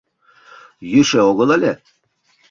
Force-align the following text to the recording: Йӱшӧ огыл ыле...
Йӱшӧ 0.91 1.19
огыл 1.29 1.49
ыле... 1.55 1.73